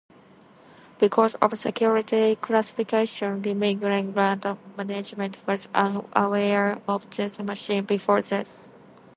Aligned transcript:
Because 0.97 1.35
of 1.35 1.55
security 1.59 2.35
classification, 2.35 3.39
Remington 3.43 4.13
Rand 4.15 4.57
management 4.75 5.37
was 5.45 5.67
unaware 5.75 6.81
of 6.87 7.07
this 7.15 7.37
machine 7.37 7.85
before 7.85 8.23
this. 8.23 8.71